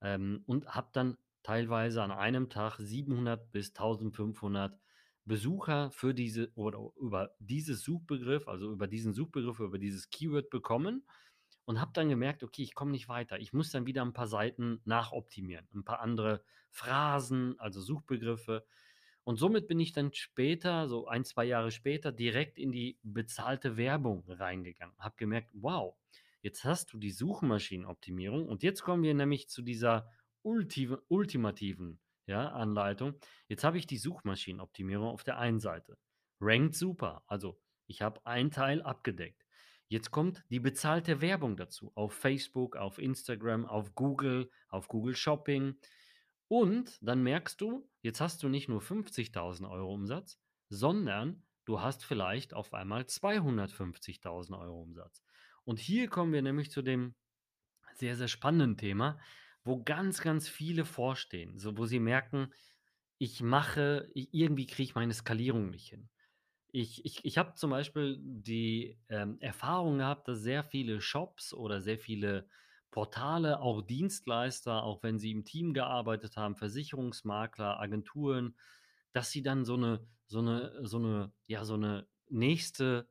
ähm, 0.01 0.43
und 0.47 0.75
habe 0.75 0.89
dann 0.93 1.17
teilweise 1.43 2.03
an 2.03 2.11
einem 2.11 2.49
Tag 2.51 2.79
700 2.79 3.51
bis 3.53 3.69
1500 3.71 4.79
Besucher 5.29 5.91
für 5.93 6.15
diese 6.15 6.51
oder 6.55 6.91
über 7.01 7.31
dieses 7.39 7.83
Suchbegriff, 7.83 8.49
also 8.49 8.73
über 8.73 8.89
diesen 8.89 9.13
Suchbegriff, 9.13 9.61
über 9.61 9.79
dieses 9.79 10.11
Keyword 10.11 10.51
bekommen 10.51 11.05
und 11.67 11.81
habe 11.81 11.93
dann 11.93 12.09
gemerkt, 12.09 12.43
okay, 12.43 12.63
ich 12.63 12.75
komme 12.75 12.93
nicht 12.93 13.09
weiter. 13.09 13.39
Ich 13.39 13.53
muss 13.53 13.71
dann 13.71 13.87
wieder 13.87 14.03
ein 14.03 14.15
paar 14.15 14.27
Seiten 14.27 14.81
nachoptimieren, 14.87 15.69
ein 15.75 15.85
paar 15.85 16.01
andere 16.01 16.43
Phrasen, 16.71 17.61
also 17.61 17.81
Suchbegriffe. 17.81 18.65
Und 19.23 19.37
somit 19.37 19.69
bin 19.69 19.79
ich 19.79 19.93
dann 19.93 20.15
später, 20.15 20.89
so 20.89 21.07
ein, 21.07 21.25
zwei 21.25 21.45
Jahre 21.45 21.71
später, 21.71 22.11
direkt 22.11 22.59
in 22.59 22.73
die 22.73 22.99
bezahlte 23.03 23.77
Werbung 23.77 24.25
reingegangen. 24.27 24.97
Habe 24.99 25.17
gemerkt, 25.19 25.51
wow, 25.53 25.95
jetzt 26.41 26.65
hast 26.65 26.95
du 26.95 26.99
die 26.99 27.11
Suchmaschinenoptimierung 27.11 28.49
und 28.49 28.63
jetzt 28.63 28.83
kommen 28.83 29.03
wir 29.03 29.13
nämlich 29.13 29.51
zu 29.51 29.61
dieser 29.61 30.11
ultimativen 30.43 32.01
ja, 32.29 32.51
Anleitung. 32.51 33.15
Jetzt 33.49 33.65
habe 33.65 33.79
ich 33.79 33.87
die 33.87 33.97
Suchmaschinenoptimierung 33.97 35.09
auf 35.09 35.25
der 35.25 35.39
einen 35.39 35.61
Seite. 35.61 35.99
Rankt 36.41 36.75
super. 36.75 37.25
Also 37.27 37.59
ich 37.87 38.03
habe 38.03 38.25
ein 38.27 38.51
Teil 38.51 38.83
abgedeckt. 38.83 39.45
Jetzt 39.89 40.11
kommt 40.11 40.45
die 40.51 40.61
bezahlte 40.61 41.23
Werbung 41.23 41.57
dazu. 41.57 41.91
Auf 41.95 42.13
Facebook, 42.13 42.77
auf 42.77 42.99
Instagram, 42.99 43.65
auf 43.65 43.95
Google, 43.95 44.51
auf 44.69 44.89
Google 44.89 45.17
Shopping. 45.17 45.79
Und 46.49 46.99
dann 47.01 47.23
merkst 47.23 47.61
du, 47.61 47.89
jetzt 48.03 48.21
hast 48.21 48.43
du 48.43 48.49
nicht 48.49 48.69
nur 48.69 48.83
50.000 48.83 49.69
Euro 49.69 49.95
Umsatz, 49.95 50.39
sondern 50.69 51.43
du 51.65 51.81
hast 51.81 52.05
vielleicht 52.05 52.53
auf 52.53 52.75
einmal 52.75 53.03
250.000 53.03 54.59
Euro 54.59 54.83
Umsatz. 54.83 55.23
Und 55.65 55.79
hier 55.79 56.09
kommen 56.09 56.35
wir 56.35 56.43
nämlich 56.43 56.71
zu 56.71 56.83
dem 56.83 57.15
sehr, 57.95 58.17
sehr 58.17 58.29
spannenden 58.29 58.77
Thema, 58.77 59.19
wo 59.69 59.83
ganz, 59.83 60.21
ganz 60.21 60.49
viele 60.49 60.85
vorstehen, 60.85 61.59
so 61.59 61.77
wo 61.79 61.87
sie 61.87 62.01
merken, 62.01 62.53
ich 63.19 63.43
mache, 63.43 64.11
ich, 64.15 64.33
irgendwie 64.33 64.67
kriege 64.67 64.85
ich 64.85 64.95
meine 64.95 65.15
Skalierung 65.15 65.71
nicht 65.71 65.89
hin. 65.91 66.09
Ich, 66.71 67.05
ich, 67.05 67.25
ich 67.25 67.39
habe 67.39 67.55
zum 67.55 67.71
Beispiel 67.71 68.19
die 68.21 68.99
ähm, 69.09 69.39
Erfahrung 69.41 69.99
gehabt, 69.99 70.29
dass 70.29 70.41
sehr 70.41 70.65
viele 70.65 71.01
Shops 71.01 71.55
oder 71.55 71.81
sehr 71.81 71.99
viele 71.99 72.49
Portale, 72.91 73.61
auch 73.61 73.83
Dienstleister, 73.83 74.83
auch 74.83 75.03
wenn 75.03 75.19
sie 75.19 75.31
im 75.31 75.45
Team 75.45 75.75
gearbeitet 75.75 76.37
haben, 76.37 76.57
Versicherungsmakler, 76.57 77.81
Agenturen, 77.81 78.57
dass 79.13 79.31
sie 79.31 79.43
dann 79.43 79.65
so 79.65 79.75
eine, 79.75 80.07
so 80.27 80.41
eine, 80.41 80.87
so 80.87 80.99
eine, 80.99 81.33
ja, 81.47 81.65
so 81.65 81.75
eine 81.75 82.07
nächste 82.29 83.09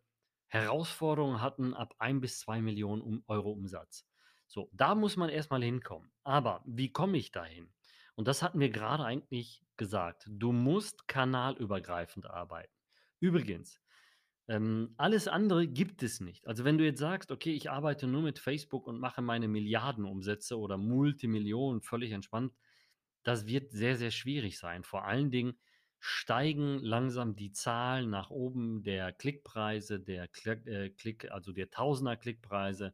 Herausforderung 0.47 1.41
hatten 1.41 1.73
ab 1.73 1.95
ein 1.99 2.21
bis 2.21 2.39
zwei 2.39 2.61
Millionen 2.61 3.23
Euro 3.27 3.51
Umsatz. 3.51 4.05
So, 4.47 4.69
da 4.73 4.95
muss 4.95 5.17
man 5.17 5.29
erstmal 5.29 5.63
hinkommen. 5.63 6.11
Aber 6.23 6.63
wie 6.65 6.91
komme 6.91 7.17
ich 7.17 7.31
dahin? 7.31 7.69
Und 8.15 8.27
das 8.27 8.41
hatten 8.41 8.59
wir 8.59 8.69
gerade 8.69 9.03
eigentlich 9.03 9.63
gesagt. 9.75 10.25
Du 10.29 10.51
musst 10.51 11.07
kanalübergreifend 11.07 12.25
arbeiten. 12.25 12.73
Übrigens, 13.19 13.79
ähm, 14.47 14.93
alles 14.97 15.27
andere 15.27 15.67
gibt 15.67 16.01
es 16.03 16.21
nicht. 16.21 16.47
Also 16.47 16.63
wenn 16.63 16.77
du 16.77 16.85
jetzt 16.85 16.99
sagst, 16.99 17.31
okay, 17.31 17.51
ich 17.51 17.69
arbeite 17.69 18.07
nur 18.07 18.21
mit 18.21 18.39
Facebook 18.39 18.87
und 18.87 18.99
mache 18.99 19.21
meine 19.21 19.47
Milliardenumsätze 19.47 20.57
oder 20.57 20.77
Multimillionen 20.77 21.81
völlig 21.81 22.11
entspannt, 22.11 22.53
das 23.23 23.45
wird 23.45 23.71
sehr, 23.71 23.97
sehr 23.97 24.11
schwierig 24.11 24.57
sein. 24.57 24.83
Vor 24.83 25.03
allen 25.05 25.31
Dingen 25.31 25.59
steigen 25.99 26.79
langsam 26.79 27.35
die 27.35 27.51
Zahlen 27.51 28.09
nach 28.09 28.29
oben 28.29 28.83
der 28.83 29.11
Klickpreise, 29.11 29.99
der 29.99 30.27
Klick, 30.29 30.65
äh, 30.65 30.89
Klick 30.91 31.29
also 31.31 31.51
der 31.51 31.69
Tausender-Klickpreise, 31.69 32.93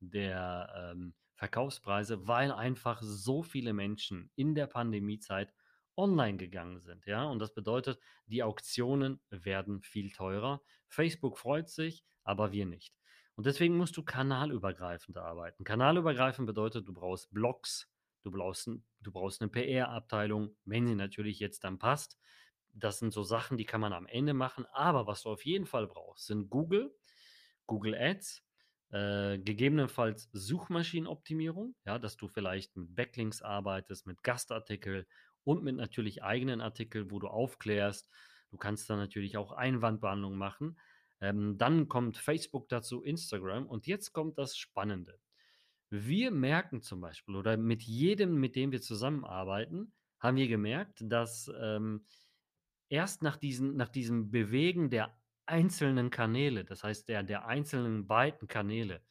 der 0.00 0.92
ähm, 0.92 1.14
Verkaufspreise, 1.34 2.26
weil 2.26 2.52
einfach 2.52 3.00
so 3.02 3.42
viele 3.42 3.72
Menschen 3.72 4.30
in 4.34 4.54
der 4.54 4.66
Pandemiezeit 4.66 5.52
online 5.96 6.38
gegangen 6.38 6.80
sind. 6.80 7.06
Ja, 7.06 7.24
und 7.24 7.38
das 7.38 7.54
bedeutet, 7.54 7.98
die 8.26 8.42
Auktionen 8.42 9.20
werden 9.30 9.82
viel 9.82 10.10
teurer. 10.10 10.62
Facebook 10.88 11.38
freut 11.38 11.68
sich, 11.68 12.04
aber 12.24 12.52
wir 12.52 12.66
nicht. 12.66 12.94
Und 13.36 13.46
deswegen 13.46 13.76
musst 13.76 13.96
du 13.96 14.02
kanalübergreifend 14.02 15.16
arbeiten. 15.16 15.64
Kanalübergreifend 15.64 16.46
bedeutet, 16.46 16.86
du 16.86 16.92
brauchst 16.92 17.32
Blogs, 17.32 17.90
du 18.22 18.30
brauchst, 18.30 18.68
du 19.00 19.12
brauchst 19.12 19.40
eine 19.40 19.50
PR-Abteilung, 19.50 20.56
wenn 20.64 20.86
sie 20.86 20.94
natürlich 20.94 21.38
jetzt 21.38 21.64
dann 21.64 21.78
passt. 21.78 22.18
Das 22.72 22.98
sind 22.98 23.12
so 23.12 23.22
Sachen, 23.22 23.56
die 23.56 23.64
kann 23.64 23.80
man 23.80 23.92
am 23.92 24.06
Ende 24.06 24.34
machen. 24.34 24.66
Aber 24.72 25.06
was 25.06 25.22
du 25.22 25.30
auf 25.30 25.44
jeden 25.44 25.66
Fall 25.66 25.86
brauchst, 25.86 26.26
sind 26.26 26.50
Google, 26.50 26.94
Google 27.66 27.94
Ads, 27.94 28.44
äh, 28.90 29.38
gegebenenfalls 29.38 30.28
Suchmaschinenoptimierung, 30.32 31.74
ja, 31.84 31.98
dass 31.98 32.16
du 32.16 32.28
vielleicht 32.28 32.76
mit 32.76 32.94
Backlinks 32.94 33.42
arbeitest, 33.42 34.06
mit 34.06 34.22
Gastartikel 34.22 35.06
und 35.44 35.62
mit 35.62 35.76
natürlich 35.76 36.22
eigenen 36.22 36.60
Artikeln, 36.60 37.10
wo 37.10 37.18
du 37.18 37.28
aufklärst. 37.28 38.08
Du 38.50 38.56
kannst 38.56 38.90
dann 38.90 38.98
natürlich 38.98 39.36
auch 39.36 39.52
Einwandbehandlung 39.52 40.36
machen. 40.36 40.78
Ähm, 41.20 41.56
dann 41.58 41.88
kommt 41.88 42.16
Facebook 42.16 42.68
dazu, 42.68 43.02
Instagram 43.02 43.66
und 43.66 43.86
jetzt 43.86 44.12
kommt 44.12 44.38
das 44.38 44.56
Spannende. 44.56 45.20
Wir 45.90 46.30
merken 46.30 46.82
zum 46.82 47.00
Beispiel 47.00 47.36
oder 47.36 47.56
mit 47.56 47.82
jedem, 47.82 48.40
mit 48.40 48.56
dem 48.56 48.72
wir 48.72 48.80
zusammenarbeiten, 48.80 49.92
haben 50.18 50.36
wir 50.36 50.48
gemerkt, 50.48 50.98
dass 51.02 51.50
ähm, 51.60 52.06
erst 52.88 53.22
nach, 53.22 53.36
diesen, 53.36 53.76
nach 53.76 53.88
diesem 53.88 54.30
Bewegen 54.30 54.90
der 54.90 55.16
einzelnen 55.50 56.10
Kanäle, 56.10 56.64
das 56.64 56.84
heißt 56.84 57.08
der, 57.08 57.22
der 57.22 57.46
einzelnen 57.46 58.06
beiden 58.06 58.48
Kanäle, 58.48 59.02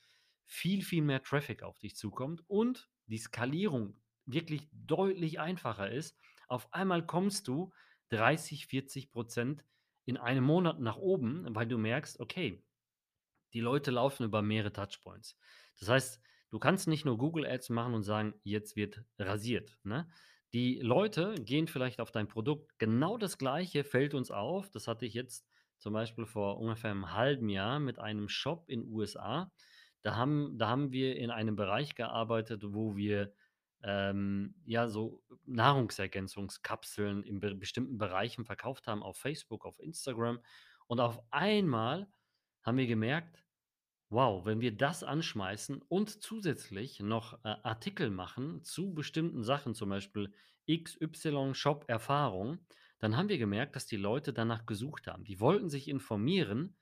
viel, 0.45 0.81
viel 0.83 1.03
mehr 1.03 1.21
Traffic 1.21 1.61
auf 1.61 1.77
dich 1.79 1.95
zukommt 1.95 2.43
und 2.47 2.89
die 3.05 3.17
Skalierung 3.17 4.01
wirklich 4.25 4.69
deutlich 4.71 5.39
einfacher 5.39 5.91
ist. 5.91 6.17
Auf 6.47 6.73
einmal 6.73 7.05
kommst 7.05 7.47
du 7.47 7.71
30, 8.09 8.65
40 8.65 9.11
Prozent 9.11 9.65
in 10.05 10.17
einem 10.17 10.43
Monat 10.43 10.79
nach 10.79 10.97
oben, 10.97 11.45
weil 11.53 11.67
du 11.67 11.77
merkst, 11.77 12.19
okay, 12.19 12.63
die 13.53 13.61
Leute 13.61 13.91
laufen 13.91 14.23
über 14.23 14.41
mehrere 14.41 14.73
Touchpoints. 14.73 15.37
Das 15.79 15.89
heißt, 15.89 16.21
du 16.49 16.59
kannst 16.59 16.87
nicht 16.87 17.05
nur 17.05 17.17
Google 17.17 17.45
Ads 17.45 17.69
machen 17.69 17.93
und 17.93 18.03
sagen, 18.03 18.33
jetzt 18.43 18.75
wird 18.75 19.03
rasiert. 19.17 19.77
Ne? 19.83 20.09
Die 20.53 20.79
Leute 20.79 21.35
gehen 21.35 21.67
vielleicht 21.67 21.99
auf 21.99 22.11
dein 22.11 22.27
Produkt. 22.27 22.77
Genau 22.79 23.17
das 23.17 23.37
Gleiche 23.37 23.83
fällt 23.83 24.13
uns 24.13 24.31
auf. 24.31 24.69
Das 24.71 24.87
hatte 24.87 25.05
ich 25.05 25.13
jetzt 25.13 25.48
zum 25.79 25.93
Beispiel 25.93 26.25
vor 26.25 26.59
ungefähr 26.59 26.91
einem 26.91 27.13
halben 27.13 27.49
Jahr 27.49 27.79
mit 27.79 27.99
einem 27.99 28.29
Shop 28.29 28.69
in 28.69 28.87
USA. 28.87 29.51
Da 30.01 30.15
haben, 30.15 30.57
da 30.57 30.67
haben 30.67 30.91
wir 30.91 31.15
in 31.17 31.31
einem 31.31 31.55
Bereich 31.55 31.95
gearbeitet, 31.95 32.63
wo 32.65 32.95
wir 32.95 33.33
ähm, 33.83 34.55
ja 34.65 34.87
so 34.87 35.23
Nahrungsergänzungskapseln 35.45 37.23
in 37.23 37.39
be 37.39 37.55
bestimmten 37.55 37.97
Bereichen 37.97 38.45
verkauft 38.45 38.87
haben 38.87 39.03
auf 39.03 39.17
Facebook, 39.17 39.65
auf 39.65 39.79
Instagram. 39.79 40.39
Und 40.87 40.99
auf 40.99 41.21
einmal 41.31 42.07
haben 42.63 42.77
wir 42.77 42.87
gemerkt, 42.87 43.43
wow, 44.09 44.45
wenn 44.45 44.59
wir 44.59 44.75
das 44.75 45.03
anschmeißen 45.03 45.81
und 45.87 46.21
zusätzlich 46.21 46.99
noch 46.99 47.33
äh, 47.45 47.55
Artikel 47.63 48.09
machen 48.09 48.63
zu 48.63 48.93
bestimmten 48.93 49.43
Sachen, 49.43 49.75
zum 49.75 49.89
Beispiel 49.89 50.33
XY 50.69 51.53
Shop 51.53 51.85
Erfahrung, 51.87 52.59
dann 52.99 53.15
haben 53.17 53.29
wir 53.29 53.37
gemerkt, 53.37 53.75
dass 53.75 53.85
die 53.85 53.97
Leute 53.97 54.33
danach 54.33 54.65
gesucht 54.65 55.07
haben. 55.07 55.23
Die 55.23 55.39
wollten 55.39 55.69
sich 55.69 55.87
informieren, 55.87 56.75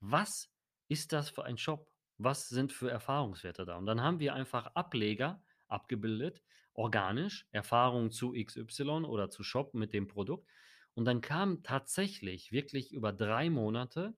was 0.00 0.50
ist 0.88 1.12
das 1.12 1.30
für 1.30 1.44
ein 1.44 1.58
Shop? 1.58 1.88
Was 2.16 2.48
sind 2.48 2.72
für 2.72 2.90
Erfahrungswerte 2.90 3.64
da? 3.64 3.76
Und 3.76 3.86
dann 3.86 4.00
haben 4.00 4.20
wir 4.20 4.34
einfach 4.34 4.66
Ableger 4.74 5.42
abgebildet, 5.66 6.42
organisch, 6.74 7.46
Erfahrungen 7.50 8.10
zu 8.10 8.32
XY 8.32 9.04
oder 9.04 9.30
zu 9.30 9.42
Shop 9.42 9.74
mit 9.74 9.92
dem 9.92 10.06
Produkt. 10.06 10.48
Und 10.94 11.06
dann 11.06 11.20
kam 11.20 11.62
tatsächlich 11.62 12.52
wirklich 12.52 12.92
über 12.92 13.12
drei 13.12 13.50
Monate 13.50 14.16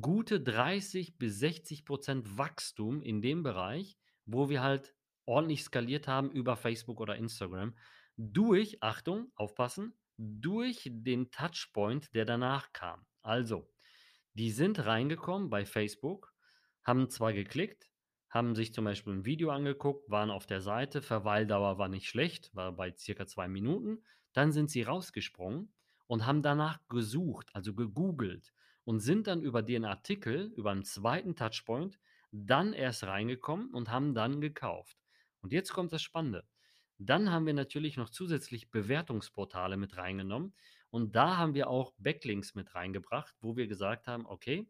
gute 0.00 0.40
30 0.40 1.18
bis 1.18 1.38
60 1.40 1.84
Prozent 1.84 2.38
Wachstum 2.38 3.02
in 3.02 3.20
dem 3.20 3.42
Bereich, 3.42 3.98
wo 4.26 4.48
wir 4.48 4.62
halt 4.62 4.94
ordentlich 5.24 5.64
skaliert 5.64 6.06
haben 6.06 6.30
über 6.30 6.56
Facebook 6.56 7.00
oder 7.00 7.16
Instagram, 7.16 7.76
durch, 8.16 8.82
Achtung, 8.82 9.30
aufpassen, 9.34 9.94
durch 10.18 10.90
den 10.90 11.30
Touchpoint, 11.30 12.14
der 12.14 12.24
danach 12.24 12.72
kam. 12.72 13.06
Also, 13.22 13.70
die 14.34 14.50
sind 14.50 14.84
reingekommen 14.84 15.48
bei 15.48 15.64
Facebook, 15.64 16.34
haben 16.84 17.08
zwar 17.08 17.32
geklickt, 17.32 17.90
haben 18.28 18.54
sich 18.54 18.74
zum 18.74 18.84
Beispiel 18.84 19.14
ein 19.14 19.24
Video 19.24 19.50
angeguckt, 19.50 20.10
waren 20.10 20.30
auf 20.30 20.46
der 20.46 20.60
Seite, 20.60 21.02
Verweildauer 21.02 21.78
war 21.78 21.88
nicht 21.88 22.08
schlecht, 22.08 22.54
war 22.54 22.72
bei 22.72 22.94
circa 22.96 23.26
zwei 23.26 23.48
Minuten, 23.48 24.04
dann 24.32 24.52
sind 24.52 24.70
sie 24.70 24.82
rausgesprungen 24.82 25.72
und 26.06 26.26
haben 26.26 26.42
danach 26.42 26.80
gesucht, 26.88 27.48
also 27.54 27.74
gegoogelt 27.74 28.52
und 28.84 29.00
sind 29.00 29.26
dann 29.26 29.42
über 29.42 29.62
den 29.62 29.84
Artikel, 29.84 30.52
über 30.56 30.72
einen 30.72 30.84
zweiten 30.84 31.36
Touchpoint, 31.36 31.98
dann 32.32 32.72
erst 32.72 33.04
reingekommen 33.04 33.72
und 33.72 33.90
haben 33.90 34.14
dann 34.14 34.40
gekauft. 34.40 34.98
Und 35.40 35.52
jetzt 35.52 35.72
kommt 35.72 35.92
das 35.92 36.02
Spannende. 36.02 36.46
Dann 36.98 37.30
haben 37.30 37.46
wir 37.46 37.54
natürlich 37.54 37.96
noch 37.96 38.10
zusätzlich 38.10 38.70
Bewertungsportale 38.70 39.76
mit 39.76 39.96
reingenommen 39.96 40.52
und 40.90 41.14
da 41.14 41.36
haben 41.36 41.54
wir 41.54 41.68
auch 41.68 41.92
Backlinks 41.98 42.54
mit 42.54 42.74
reingebracht, 42.74 43.34
wo 43.40 43.56
wir 43.56 43.68
gesagt 43.68 44.08
haben, 44.08 44.26
okay, 44.26 44.68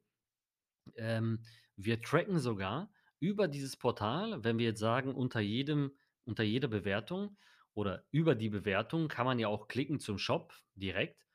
ähm, 0.96 1.42
wir 1.76 2.02
tracken 2.02 2.38
sogar 2.38 2.90
über 3.20 3.48
dieses 3.48 3.76
Portal, 3.76 4.44
wenn 4.44 4.58
wir 4.58 4.66
jetzt 4.66 4.80
sagen, 4.80 5.14
unter 5.14 5.40
jedem, 5.40 5.92
unter 6.24 6.42
jeder 6.42 6.68
Bewertung 6.68 7.36
oder 7.74 8.04
über 8.10 8.34
die 8.34 8.50
Bewertung 8.50 9.08
kann 9.08 9.26
man 9.26 9.38
ja 9.38 9.48
auch 9.48 9.68
klicken 9.68 10.00
zum 10.00 10.18
Shop 10.18 10.52
direkt. 10.74 11.26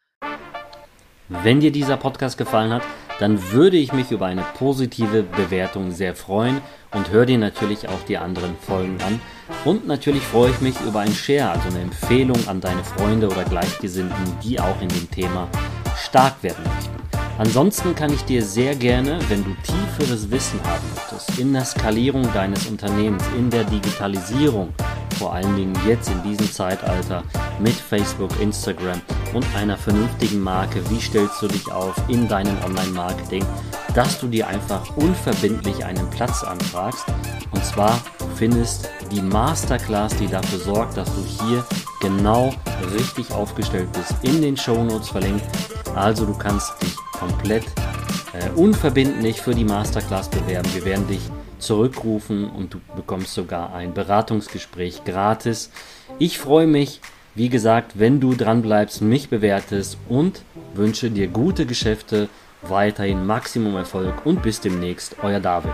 Wenn 1.30 1.62
dir 1.62 1.72
dieser 1.72 1.96
Podcast 1.96 2.38
gefallen 2.38 2.74
hat, 2.74 2.84
dann 3.20 3.52
würde 3.52 3.78
ich 3.78 3.94
mich 3.94 4.12
über 4.12 4.26
eine 4.26 4.44
positive 4.58 5.24
Bewertung 5.24 5.92
sehr 5.92 6.16
freuen 6.16 6.60
und 6.94 7.12
hör 7.12 7.26
dir 7.26 7.38
natürlich 7.38 7.88
auch 7.88 8.04
die 8.08 8.18
anderen 8.18 8.58
Folgen 8.58 8.98
an. 9.08 9.22
Und 9.64 9.88
natürlich 9.88 10.24
freue 10.24 10.52
ich 10.52 10.60
mich 10.60 10.76
über 10.82 11.00
ein 11.00 11.14
Share, 11.14 11.52
also 11.52 11.70
eine 11.70 11.82
Empfehlung 11.82 12.48
an 12.48 12.60
deine 12.60 12.84
Freunde 12.84 13.28
oder 13.28 13.46
Gleichgesinnten, 13.46 14.38
die 14.44 14.60
auch 14.60 14.82
in 14.82 14.90
dem 14.90 15.10
Thema 15.10 15.48
stark 15.96 16.44
werden 16.44 16.64
möchten. 16.66 17.04
Ansonsten 17.38 17.96
kann 17.96 18.14
ich 18.14 18.24
dir 18.26 18.44
sehr 18.44 18.76
gerne, 18.76 19.18
wenn 19.30 19.44
du 19.44 19.56
tieferes 19.64 20.30
Wissen 20.30 20.60
haben 20.64 20.86
möchtest, 20.94 21.40
in 21.40 21.54
der 21.54 21.66
Skalierung 21.66 22.32
deines 22.34 22.68
Unternehmens, 22.68 23.24
in 23.38 23.50
der 23.50 23.64
Digitalisierung, 23.64 24.74
vor 25.14 25.34
allen 25.34 25.56
Dingen 25.56 25.74
jetzt 25.88 26.10
in 26.10 26.22
diesem 26.24 26.52
Zeitalter 26.52 27.24
mit 27.60 27.74
Facebook, 27.74 28.32
Instagram 28.40 29.02
und 29.34 29.46
einer 29.56 29.78
vernünftigen 29.78 30.42
Marke, 30.42 30.82
wie 30.90 31.00
stellst 31.00 31.42
du 31.42 31.48
dich 31.48 31.72
auf 31.72 31.96
in 32.08 32.28
deinem 32.28 32.58
Online-Marketing, 32.64 33.46
dass 33.94 34.20
du 34.20 34.28
dir 34.28 34.48
einfach 34.48 34.96
unverbindlich 34.98 35.86
einen 35.86 36.10
Platz 36.10 36.44
anfragst. 36.44 37.06
Und 37.52 37.64
zwar 37.64 38.00
findest 38.36 38.90
die 39.12 39.22
Masterclass, 39.22 40.16
die 40.18 40.28
dafür 40.28 40.60
sorgt, 40.60 40.98
dass 40.98 41.10
du 41.14 41.24
hier 41.24 41.66
genau 42.02 42.54
richtig 42.94 43.32
aufgestellt 43.32 43.90
bist, 43.94 44.14
in 44.24 44.42
den 44.42 44.58
Show 44.58 44.84
Notes 44.84 45.10
verlinkt. 45.10 45.46
Also 45.96 46.26
du 46.26 46.34
kannst 46.34 46.74
dich 46.82 46.96
komplett 47.18 47.66
äh, 48.34 48.50
unverbindlich 48.56 49.42
für 49.42 49.54
die 49.54 49.64
Masterclass 49.64 50.30
bewerben. 50.30 50.68
Wir 50.74 50.86
werden 50.86 51.08
dich 51.08 51.22
zurückrufen 51.64 52.50
und 52.50 52.74
du 52.74 52.82
bekommst 52.96 53.34
sogar 53.34 53.74
ein 53.74 53.94
Beratungsgespräch 53.94 55.04
gratis. 55.04 55.72
Ich 56.20 56.38
freue 56.38 56.68
mich, 56.68 57.02
wie 57.36 57.50
gesagt, 57.50 57.94
wenn 57.96 58.20
du 58.20 58.36
dran 58.36 58.62
bleibst, 58.62 59.02
mich 59.02 59.30
bewertest 59.30 59.98
und 60.08 60.44
wünsche 60.76 61.10
dir 61.10 61.28
gute 61.28 61.66
Geschäfte, 61.66 62.30
weiterhin 62.62 63.26
Maximum 63.26 63.76
Erfolg 63.76 64.26
und 64.26 64.42
bis 64.42 64.62
demnächst, 64.62 65.18
euer 65.22 65.40
David. 65.40 65.74